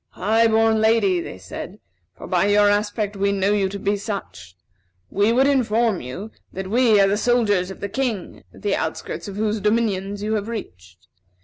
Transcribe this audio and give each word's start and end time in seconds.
"High 0.13 0.47
born 0.47 0.81
Lady," 0.81 1.19
they 1.19 1.37
said, 1.37 1.79
"for 2.15 2.25
by 2.25 2.47
your 2.47 2.67
aspect 2.71 3.15
we 3.15 3.31
know 3.31 3.53
you 3.53 3.69
to 3.69 3.77
be 3.77 3.95
such, 3.97 4.55
we 5.11 5.31
would 5.31 5.45
inform 5.45 6.01
you 6.01 6.31
that 6.51 6.71
we 6.71 6.99
are 6.99 7.07
the 7.07 7.17
soldiers 7.17 7.69
of 7.69 7.81
the 7.81 7.87
King, 7.87 8.43
the 8.51 8.75
outskirts 8.75 9.27
of 9.27 9.35
whose 9.35 9.59
dominions 9.59 10.23
you 10.23 10.33
have 10.33 10.47
reached. 10.47 11.05